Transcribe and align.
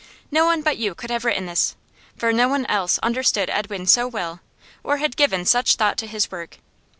No 0.31 0.45
one 0.47 0.63
but 0.63 0.77
you 0.77 0.95
could 0.95 1.11
have 1.11 1.23
written 1.25 1.45
this, 1.45 1.75
for 2.17 2.33
no 2.33 2.47
one 2.47 2.65
else 2.65 2.97
understood 3.03 3.51
Edwin 3.51 3.85
so 3.85 4.07
well, 4.07 4.39
or 4.83 4.97
had 4.97 5.15
given 5.15 5.45
such 5.45 5.75
thought 5.75 5.99
to 5.99 6.07
his 6.07 6.31
work. 6.31 6.57